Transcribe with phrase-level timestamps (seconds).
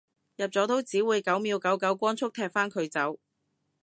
[0.35, 3.19] 入咗都只會九秒九九光速踢返佢走